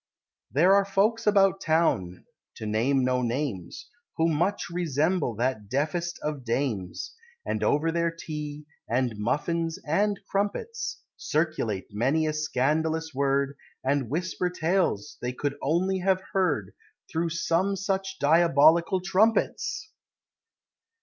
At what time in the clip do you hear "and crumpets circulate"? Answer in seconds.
9.85-11.85